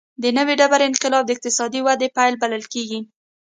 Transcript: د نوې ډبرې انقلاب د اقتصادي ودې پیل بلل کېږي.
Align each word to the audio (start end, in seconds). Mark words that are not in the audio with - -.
د 0.23 0.23
نوې 0.37 0.53
ډبرې 0.59 0.85
انقلاب 0.87 1.23
د 1.25 1.29
اقتصادي 1.35 1.79
ودې 1.85 2.07
پیل 2.17 2.33
بلل 2.41 2.63
کېږي. 2.73 2.99